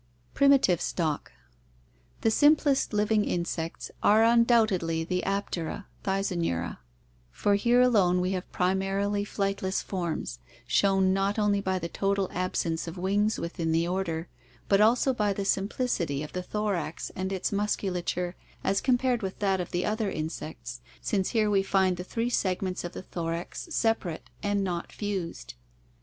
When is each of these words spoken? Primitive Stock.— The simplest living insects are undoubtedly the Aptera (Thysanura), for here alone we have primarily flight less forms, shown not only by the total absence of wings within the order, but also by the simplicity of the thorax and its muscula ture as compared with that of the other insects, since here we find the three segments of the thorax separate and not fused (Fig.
Primitive 0.33 0.81
Stock.— 0.81 1.31
The 2.21 2.31
simplest 2.31 2.91
living 2.91 3.23
insects 3.23 3.91
are 4.01 4.23
undoubtedly 4.23 5.03
the 5.03 5.21
Aptera 5.27 5.85
(Thysanura), 6.03 6.79
for 7.29 7.53
here 7.53 7.81
alone 7.81 8.19
we 8.19 8.31
have 8.31 8.51
primarily 8.51 9.23
flight 9.23 9.61
less 9.61 9.83
forms, 9.83 10.39
shown 10.65 11.13
not 11.13 11.37
only 11.37 11.61
by 11.61 11.77
the 11.77 11.87
total 11.87 12.31
absence 12.33 12.87
of 12.87 12.97
wings 12.97 13.37
within 13.37 13.71
the 13.71 13.87
order, 13.87 14.27
but 14.67 14.81
also 14.81 15.13
by 15.13 15.33
the 15.33 15.45
simplicity 15.45 16.23
of 16.23 16.33
the 16.33 16.41
thorax 16.41 17.11
and 17.15 17.31
its 17.31 17.51
muscula 17.51 18.03
ture 18.03 18.35
as 18.63 18.81
compared 18.81 19.21
with 19.21 19.37
that 19.37 19.61
of 19.61 19.69
the 19.69 19.85
other 19.85 20.09
insects, 20.09 20.81
since 20.99 21.29
here 21.29 21.47
we 21.51 21.61
find 21.61 21.97
the 21.97 22.03
three 22.03 22.31
segments 22.31 22.83
of 22.83 22.93
the 22.93 23.03
thorax 23.03 23.67
separate 23.69 24.31
and 24.41 24.63
not 24.63 24.91
fused 24.91 25.49
(Fig. 25.49 25.57